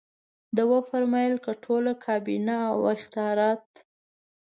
ده 0.55 0.63
وفرمایل 0.73 1.35
که 1.45 1.51
ټوله 1.63 1.93
کابینه 2.05 2.55
او 2.71 2.79
اختیارات. 2.95 3.67